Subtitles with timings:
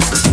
[0.00, 0.23] Thank